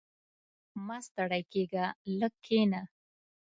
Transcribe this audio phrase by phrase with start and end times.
[0.85, 1.85] •مه ستړی کېږه،
[2.19, 2.81] لږ کښېنه.